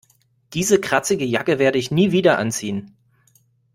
[0.53, 2.95] Diese kratzige Jacke werde ich nie wieder anziehen.